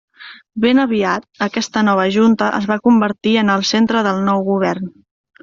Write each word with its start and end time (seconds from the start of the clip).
Ben 0.63 0.77
aviat, 0.83 1.27
aquesta 1.47 1.83
nova 1.89 2.07
junta 2.15 2.47
es 2.61 2.67
va 2.73 2.79
convertir 2.89 3.35
en 3.43 3.53
el 3.59 3.67
centre 3.75 4.05
del 4.09 4.27
nou 4.33 4.45
govern. 4.51 4.91